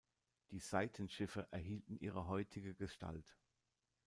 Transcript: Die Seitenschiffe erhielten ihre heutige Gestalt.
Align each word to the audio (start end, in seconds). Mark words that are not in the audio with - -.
Die 0.49 0.57
Seitenschiffe 0.57 1.47
erhielten 1.51 1.95
ihre 1.99 2.25
heutige 2.27 2.73
Gestalt. 2.73 3.37